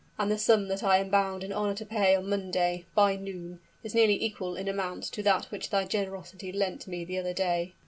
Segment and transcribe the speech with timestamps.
[0.17, 3.59] "And the sum that I am bound in honor to pay on Monday by noon,
[3.83, 7.75] is nearly equal in amount to that which thy generosity lent me the other day."